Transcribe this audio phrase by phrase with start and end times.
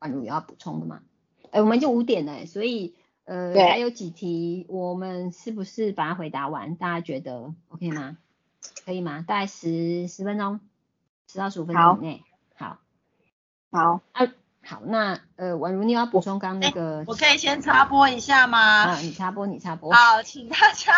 [0.00, 1.00] 宛如有要补充的吗？
[1.50, 6.76] 哎，我们就五点了，所以呃还有几题，我们是不是把它回答完？
[6.76, 8.16] 大家觉得 OK 吗？
[8.84, 9.24] 可以吗？
[9.26, 10.60] 大概十十分钟，
[11.26, 12.24] 十到十五分钟以内。
[12.54, 12.78] 好，
[13.70, 14.26] 好，啊
[14.62, 18.58] 好，那呃宛如你要补充刚刚那个我可以先插播一下吗？
[18.58, 19.92] 啊，你插播，你插播。
[19.92, 20.92] 好，请大家，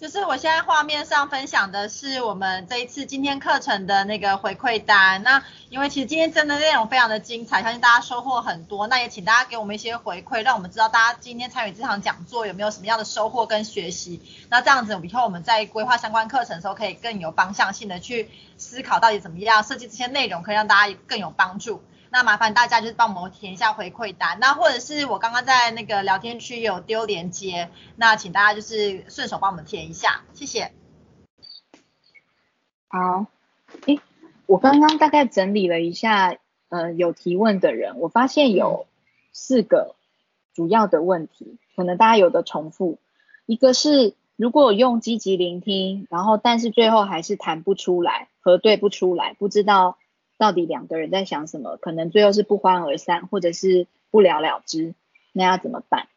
[0.00, 5.24] 就是我现在画面上分享的是我们这一次今天课程的那个回馈单。
[5.24, 8.86] 那因为其实今天真的内容非常的精彩，相信大家收获很多。
[8.86, 14.22] 那也请大家给我们一些回馈，让我们知道大家今天参与这场讲座有没有什么样的收获跟学习。
[14.48, 21.82] 那这样子以后我们在规划相关课程的时候，可以更有方向性的去思考到底怎么样设计这些内容，可以让大家更有帮助。
[22.10, 30.72] 那麻烦大家就是帮我们填一下回馈单，那或者是我刚刚在那个聊天区有丢链接，那请大家就是顺手帮我们填一下，谢谢。
[32.88, 33.26] 好，
[33.86, 34.00] 诶，
[34.46, 36.36] 我刚刚大概整理了一下，
[36.70, 38.86] 呃，有提问的人，我发现有
[39.32, 39.94] 四个
[40.54, 42.98] 主要的问题，可能大家有的重复。
[43.44, 49.98] 一个是如果用积极聆听，然后但是最后还是谈不出来，核对不出来，不知道
[50.38, 54.94] 到底两个人在想什么，可能最后是不欢而散，或者是不了了之，
[55.32, 56.08] 那要怎么办？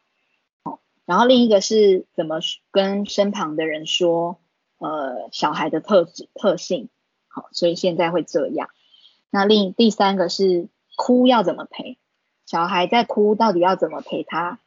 [0.62, 2.38] 哦，然后另一个是怎么
[2.70, 4.38] 跟身旁的人说，
[4.78, 6.88] 呃，小孩的特质特性，
[7.28, 8.70] 好，所以现在会这样。
[9.28, 11.98] 那另第三个是哭要怎么陪，
[12.46, 14.60] 小孩在哭到底要怎么陪他？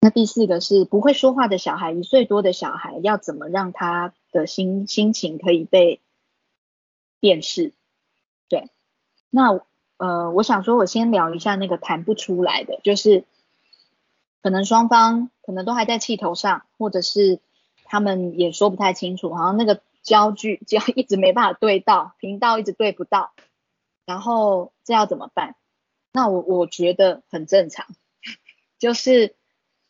[0.00, 6.00] 那第四个是不会说话的小孩，一岁多的小孩要怎么让他的心心情可以被
[7.20, 7.72] 辨识？
[9.30, 9.60] 那
[9.98, 13.24] 呃，我想说，我先聊一下那个谈不出来的，就是
[14.42, 17.40] 可能双方可能都还在气头上，或者是
[17.84, 23.32] 他们也说不太清楚，好像那个焦距焦一直没办法对到，频道一直对不到，
[24.06, 25.56] 然后这要怎么办？
[26.12, 27.86] 那我我觉得很正常，
[28.78, 29.34] 就是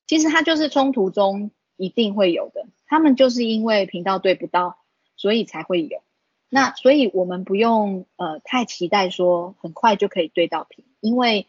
[0.07, 4.79] 其实它就是冲突中一定会有的，他们就是因为频道对不到，
[5.17, 6.03] 所以才会有。
[6.51, 11.47] 那所以我们不用呃太期待说很快就可以对到频，因为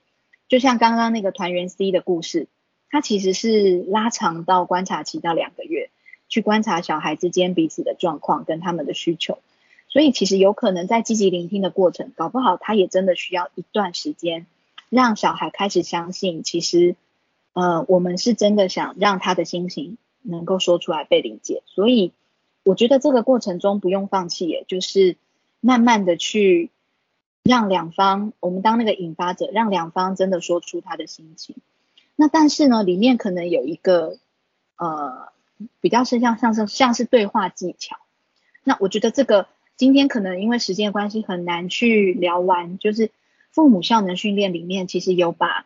[0.47, 2.47] 就像刚刚那个团员 C 的故事，
[2.89, 5.89] 它其实是拉长到观察期到两个月，
[6.27, 9.37] 去观察小孩之间彼此的状况跟他们的需求。
[9.87, 14.45] 所以其实有可能在积极聆听的过程，搞不好他也真的需要一段时间，
[14.89, 16.95] 让小孩开始相信，其实
[17.53, 21.63] 呃我们是真的想让他的心情能够说出来被理解。
[21.65, 22.11] 所以
[22.69, 25.17] 我觉得这个过程中不用放弃，也就是
[25.59, 26.69] 慢慢的去
[27.41, 31.55] 让两方，我们当那个引发者，让两方真的说出他的心情。
[32.15, 34.19] 那但是呢，里面可能有一个
[34.77, 35.29] 呃
[35.81, 37.97] 比较是像像是像是对话技巧。
[38.63, 43.09] 那我觉得这个今天可能因为时间关系很难去聊完，就是
[43.49, 45.65] 父母效能训练里面其实有把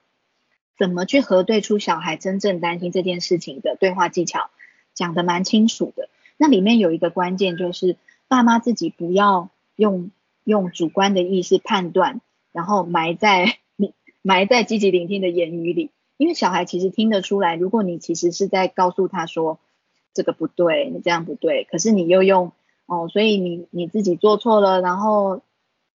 [0.80, 4.50] 怎么去核对出小孩真正担心这件事情的对话技巧
[4.94, 6.08] 讲得蛮清楚的。
[6.38, 10.12] 那里面有一个关键就是爸妈自己不要用
[10.44, 12.22] 用主观的意识判断，
[12.52, 13.58] 然后埋在
[14.22, 19.60] 埋在积极聆听的言语里，因为小孩其实听得出来，如果你其实是在告诉他说
[20.14, 22.52] 这个不对，你这样不对，可是你又用
[22.86, 25.42] 哦，所以你你自己做错了，然后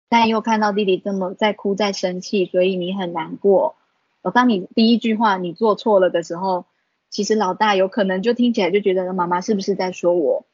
[0.09, 3.75] 但又看到弟弟这么在哭在生气，所以你很难过。
[4.23, 6.65] 哦，当你第一句话你做错了的时候，
[7.15, 10.45] 其实老大有可能就听起来就觉得妈妈是不是在说我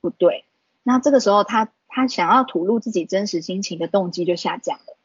[0.00, 0.44] 不对？
[0.82, 4.96] 那这个时候他他想要吐露自己真实心情的动机就下降了。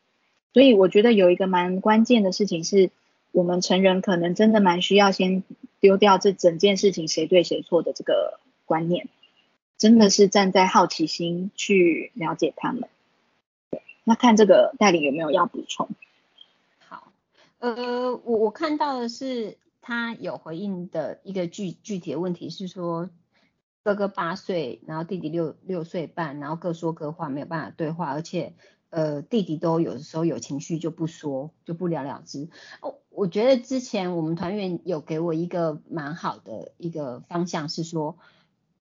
[0.54, 2.90] 所以我觉得有一个蛮关键的事情是，
[3.32, 5.44] 我们成人可能真的蛮需要先
[5.80, 9.08] 丢掉这整件事情谁对谁错的这个观念，
[9.78, 12.90] 真的是站在好奇心去了解他们。
[14.04, 15.90] 那看这个带领有没有要补充？
[16.80, 17.12] 好，
[17.60, 23.10] 呃，我我看到的是他有回应的一个具具体的问题是说，
[23.84, 28.56] 哥哥八岁，然后弟弟六六岁半，然后各说各话，没有办法对话，而且
[28.90, 32.50] 呃弟弟都有的时候有情绪就不说，就不了了之。
[32.82, 38.18] 哦，我觉得之前我们团员有给我一个蛮好的一个方向是说，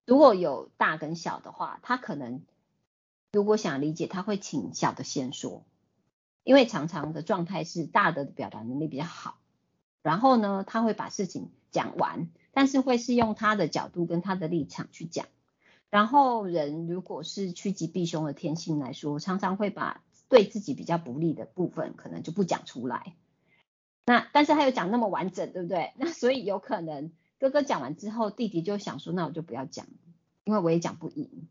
[0.07, 2.43] 如果有大跟小的话，他可能
[3.33, 5.65] 如果想理解，他会请小的先说。
[6.45, 9.39] 因为常常的状态是大的表达能力比较好，
[10.03, 15.27] 然后呢，他会把事情讲完，但是会是用他的角度跟他的立场去讲。
[15.91, 23.15] 然后人如果是趋吉避凶的天性来说，常常会把对自己比较不利的部分可能就不讲出来。
[24.05, 25.93] 那但是他又讲那么完整，对不对？
[25.99, 29.87] 那所以有可能哥哥讲完之后，弟弟就想说，那我就不要讲，
[30.45, 31.49] 因为我也讲不赢，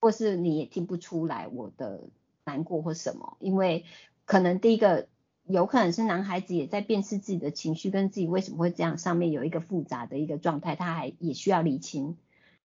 [0.00, 2.04] 或是你也听不出来我的
[2.44, 3.84] 难过或什么，因为。
[4.30, 5.08] 可能第一个
[5.48, 12.16] 有可能是男孩子也在辨识自己的情绪跟自己为什么会这样，上面有一个复杂的一个状态，他还也需要理清，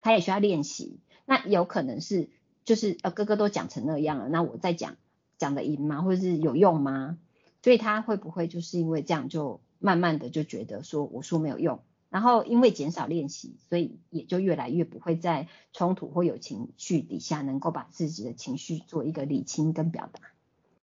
[0.00, 0.98] 他也需要练习。
[1.26, 2.30] 那有可能是
[2.64, 4.96] 就是呃哥哥都讲成那样了，那我再讲
[5.36, 7.18] 讲的赢吗，或者是有用吗？
[7.62, 20.20] 所以他会不会就是因为这样就慢慢的就觉得说我说没有用，然后因为减少练习，所以也就越来越不会在冲突或有情绪底下能够把自己的情绪做一个理清跟表达。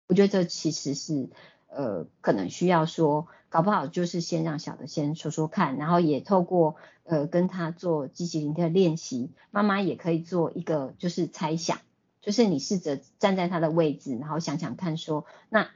[0.07, 1.29] 我觉得这其实是
[1.75, 11.79] 呃可能需要说，搞不好就是先让小的先说说看，然后也透过呃跟他做积极聆听的练习，妈妈也可以做一个就是猜想，
[12.21, 15.69] 就是你试着站在他的位置，然后想想看说那。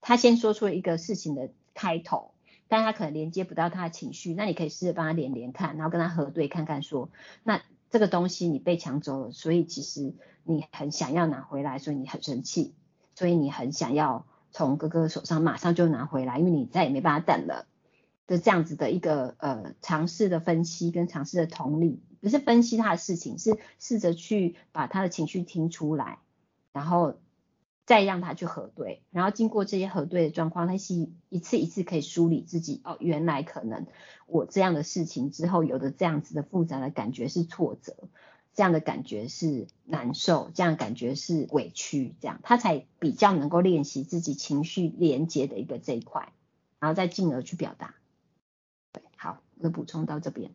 [0.00, 2.30] 他先说出一个事情的开头，
[2.68, 7.10] 但他可能连接不到他的情绪，那你可以试着帮他连连看，然后跟他核对看看，说
[7.42, 10.14] 那这个东西你被抢走了，所以其实
[10.44, 12.74] 你很想要拿回来，所以你很生气，
[13.16, 17.66] 所以你很想要从哥哥手上马上就拿回来，因为你再也没办法等了
[18.26, 26.18] 的这样子的一个呃尝试的分析跟尝试的同理，不是分析他的事情，是试着去把他的情绪听出来，
[26.72, 27.18] 然后。
[27.88, 33.86] 再让他去核对，然后经过这些核对的状况，他是一次一次可以梳理自己哦，原来可能
[34.26, 37.96] 我这样的事情之后有的这样子的复杂的感觉是挫折，
[38.58, 46.32] 这样的感觉是难受，这样感觉是委屈，这样他才比较能够练习自己情绪连接的一个这一块，
[46.80, 47.94] 然后再进而去表达。
[48.90, 50.50] 对，好，我补充到这边。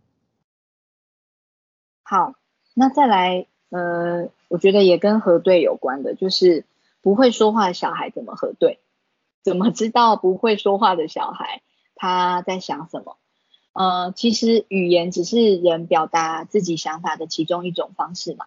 [2.04, 2.36] 好，
[2.74, 6.66] 那再来，呃，我觉得也跟核对有关的，就是。
[7.02, 8.80] 不会说话的小孩怎么核对？
[9.42, 11.62] 怎么知道不会说话的小孩
[11.96, 13.18] 他在想什么？
[13.74, 18.46] 呃，其实语言只是人表达自己想法的其中一种方式嘛。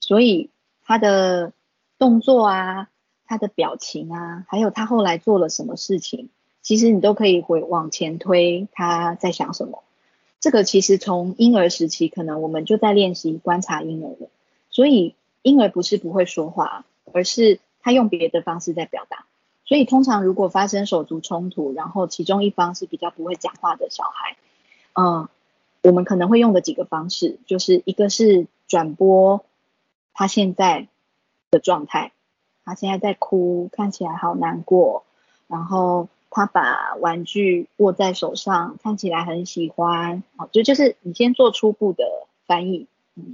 [0.00, 0.50] 所以
[0.84, 1.52] 他的
[1.98, 2.88] 动作啊，
[3.26, 6.28] 他的表情啊，还有他后来做了什么事情，
[6.60, 9.82] 其实你都可以回往前推他在想什么。
[10.40, 14.28] 这个其实从婴儿时期，可能我们就在练习观察婴儿了。
[14.70, 17.60] 所以婴儿不是不会说话，而是。
[17.84, 19.26] 他用别的方式在表达，
[19.64, 24.36] 所以通常如果发生手足冲突，然后其中一方是比较不会讲话的小孩，
[24.94, 25.28] 嗯，
[25.82, 29.44] 我们可能会用的几个方式，就是一个是转播
[30.14, 30.88] 他现在
[31.50, 32.12] 的状态，
[32.64, 35.04] 他现在在哭，看起来好难过，
[35.48, 42.04] 然后他把玩具握在手上，看起来很喜欢，好，就就是你先做初步的
[42.46, 42.86] 翻译，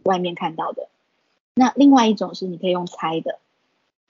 [0.04, 0.88] 外面看到的。
[1.54, 3.38] 那另外一种是你可以用猜的。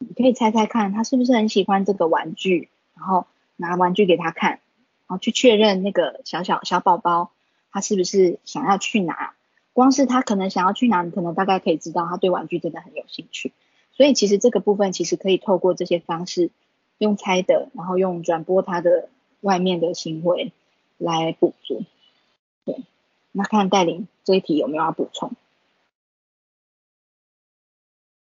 [0.00, 2.68] 你可以猜猜看，他是不是很喜欢这个玩具？
[2.94, 4.60] 然后拿玩具给他看，然
[5.08, 7.32] 后去确认那个小小小宝宝
[7.70, 9.34] 他是不是想要去哪。
[9.72, 13.52] 光是他可能想要去哪，你可能大概可以知道他对玩具真的很有兴趣。
[13.92, 16.50] 所以其实这个部分其实可以透过这些方式，
[16.98, 19.08] 用猜的，然后用转播他的
[19.40, 20.52] 外面的行为
[20.98, 21.84] 来补足。
[22.64, 22.84] 对，
[23.32, 25.32] 那看带领这一题有没有要补充？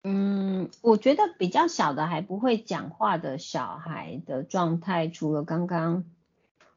[0.02, 6.04] 嗯，我觉得比较小的还不会讲话的小孩的状态，除了刚刚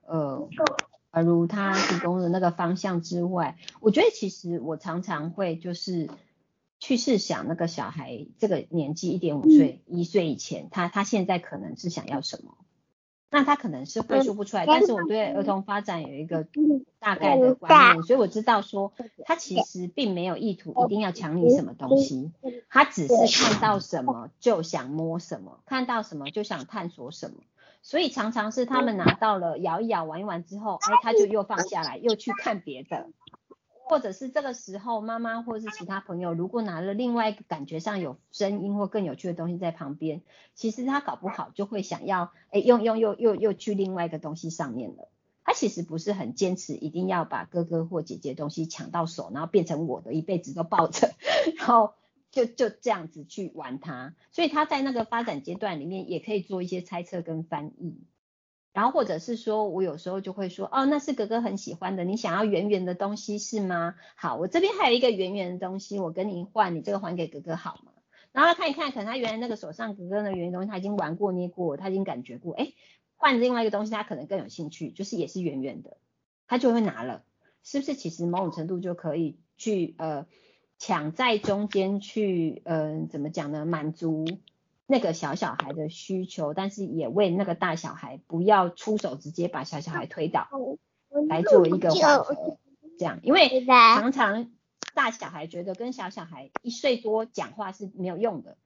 [0.06, 0.48] 呃，
[1.18, 6.12] 而如他提供的那个方向之外，我觉得其实我常常会就是
[6.80, 12.56] 去试想那个小孩这个年纪一点五岁一岁以前，他他现在可能是想要什么？
[13.30, 16.48] 那他可能是会说不出来，但是我对儿童发展有一个
[17.00, 18.94] 大概的观念，所以我知道说
[19.26, 22.32] 他其实并没有意图一定要抢你什么东西，
[22.70, 27.38] 他只是看到什么就想摸什么，看到什么就想探索什么，
[27.82, 33.08] 所以常常是他们拿到了摇一摇玩一玩之后，哎，他就又放下来，又去看别的。
[33.90, 40.22] 或者是这个时候，妈妈或者是其他朋友，如果拿了另外一个感觉上有声音或更有趣的东西在旁边，
[40.56, 45.10] 其实他搞不好就会想要，哎，用用又又又去另外一个东西上面了。
[45.44, 51.14] 他其实不是很坚持，一定要把哥哥或姐姐东西抢到手，然后变成我的，一辈子都抱着，
[51.58, 51.94] 然后
[52.32, 54.14] 就就这样子去玩它。
[54.34, 57.98] 所以他在那个发展阶段里面，也可以做一些猜测跟翻译。
[58.78, 63.96] 然后或者是说，我有时候就会说，哦，那是哥哥很喜欢的，你想要圆圆的东西是吗？
[64.16, 67.92] 好，我这边还有一个圆圆的东西，我跟你换，你这个还给哥哥好吗？
[68.34, 72.74] 然后看一看，可能他原来那个手上哥哥的圆圆东西他已经玩过、捏过，他已经感觉过，哎，
[73.16, 75.98] 换另外一个东西他可能更有兴趣，就是也是圆圆的，
[76.48, 77.24] 他就会拿了，
[77.64, 77.96] 是不是？
[77.96, 80.28] 其实某种程度就可以去呃
[80.78, 83.66] 抢在中间去，呃，怎么讲呢？
[83.66, 84.28] 满足。
[84.90, 90.48] 那个小小孩的需求，但是也为那个大小孩不要出手，直接把小小孩推倒，
[91.28, 92.58] 来做一个缓和，
[92.98, 94.50] 这样，因为常常
[94.96, 98.58] 大小孩觉得跟小小孩一岁多讲话是没有用的，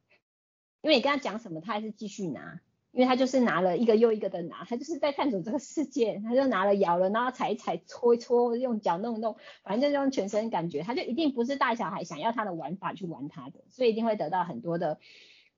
[0.82, 2.62] 因为你跟他讲什么，他还是继续拿，
[2.92, 15.00] 因为他就是拿了一个又一个的拿，他就是在探索这个世界，他就拿了咬了，然后踩一踩，搓一搓，用脚弄一弄，反正就用全身感觉，他就一定不是大小孩想要他的玩法去玩他的，所以一定会得到很多的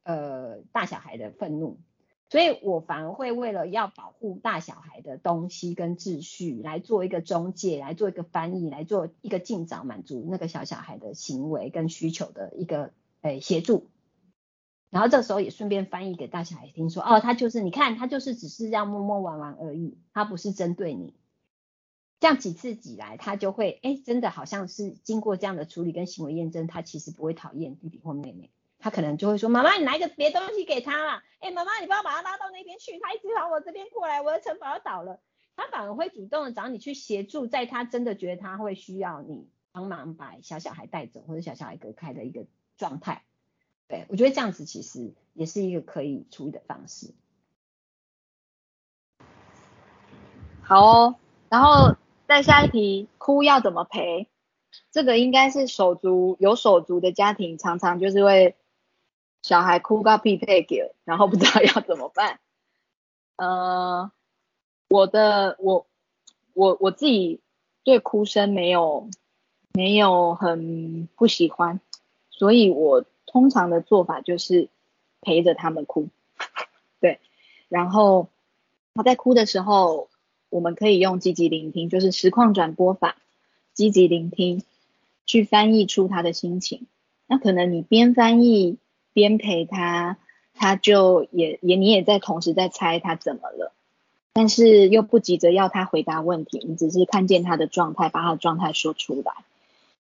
[0.04, 1.80] 呃大小孩的愤怒。
[2.30, 12.92] 所以我反而会为了要保护大小孩的东西跟秩序，来做一个中介，来做一个翻译，来做一个尽早满足那个小小孩的行为跟需求的一个
[13.22, 13.88] 诶协助。
[14.90, 21.14] 然后这时候也顺便翻译给大小孩听，说哦，他就是你看，他就是只是这样摸摸玩玩而已，他不是针对你。
[22.20, 28.50] 这样几次几来，他就会哎，真的好像是经过这样的处理跟行为验证，他其实不会讨厌弟弟或妹妹。
[28.84, 31.24] 他可能就会说：“妈妈，你拿一个别东西给他啦。
[31.40, 35.22] 哎，妈妈，你不要把他拉到那边去，他一直往我这边过来，我的城堡要倒了。
[35.56, 43.24] 他反而会主动的找你去协助，在他真的觉得他会需要你帮忙把小小孩带走或者小小孩隔开的一个状态。
[43.88, 47.14] 对我觉得这样子其实也是一个可以处理的方式。
[50.62, 51.16] 好哦，
[51.48, 51.96] 然后
[52.28, 54.28] 再下一题，哭要怎么赔？
[54.92, 58.58] 这个应该是手足有手足的家庭，常常就是会。
[59.44, 62.40] 小孩哭到屁屁给，然后不知道要怎么办。
[63.36, 64.10] 呃，
[64.88, 65.86] 我的我
[66.54, 67.42] 我我自己
[67.84, 69.10] 对哭声没有
[69.74, 71.82] 没有很不喜欢，
[72.30, 74.70] 所以我通常的做法就是
[75.20, 76.08] 陪着他们哭。
[77.02, 77.20] 对，
[77.68, 78.30] 然后
[78.94, 80.08] 他在哭的时候，
[80.50, 83.18] 我们可以用积极聆听，就是实况转播法，
[83.74, 84.64] 积极聆听，
[85.26, 86.88] 去翻译出他的心情。
[87.28, 88.78] 那可能你边翻译。
[89.14, 90.18] 边陪他，
[90.56, 93.72] 他就也也你也在同时在猜他怎么了，
[94.34, 99.34] 但是又不急着要他回答问题，你只是看见他的状态，把他的状态说出来。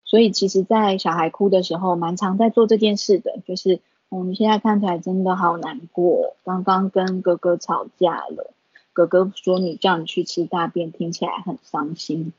[0.03, 3.79] 所以其实，在小孩哭的时候，蛮常在做这件事的，就是
[4.09, 8.53] 我们现在看起来真的好难过，刚刚跟哥哥吵架了，
[8.93, 12.33] 哥哥说你叫你去吃大便，听起来很伤心。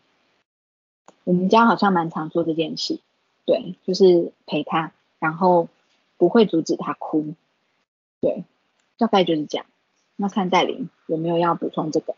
[1.24, 2.98] 我们家好像蛮常做这件事，
[3.44, 5.68] 对，就是陪他，然后。
[6.16, 7.34] 不会阻止他哭，
[8.20, 8.44] 对，
[8.98, 9.66] 大概就是这样。
[10.16, 12.14] 那看戴琳有没有要补充这个？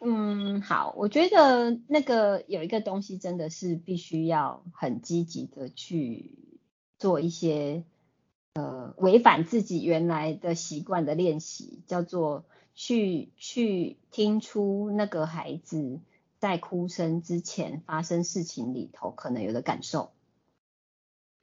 [0.00, 6.32] 嗯，好，我觉得那个有一个东西真的是必须要很积极的去
[6.98, 7.84] 做一些
[8.54, 12.44] 呃违反自己原来的习惯的练习，叫做
[12.74, 16.00] 去去听出那个孩子
[16.38, 20.10] 在哭声之前发生事情里头可能有的感受。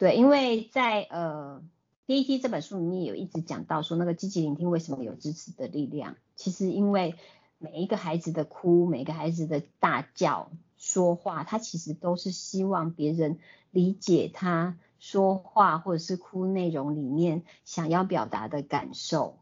[0.01, 1.61] 对，因为在呃
[2.07, 6.15] DET 这本书里面有一直讲到说，那个积极聆听为什么有支持的力量？
[6.35, 7.13] 其实因为
[7.59, 13.37] 每一个孩子的哭，每个孩子的大叫、说话，他其实都是希望别人
[13.69, 19.37] 理解他说话或者是哭内容里面想要表达的感受。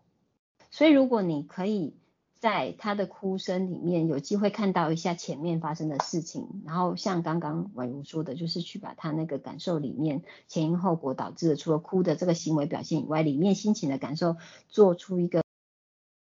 [0.72, 1.96] 所以如果你可以。
[2.40, 14.38] 在他的哭声里面，有机会看到一下前面发生的事情，然后像刚刚宛如说的，就是去把他那个感受里面前因后果导致的，除了哭的这个行为表现以外，里面心情的感受
[14.70, 15.44] 做出一个